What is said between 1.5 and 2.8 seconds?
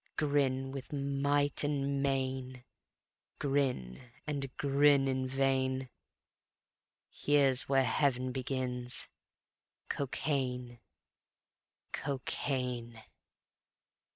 and main;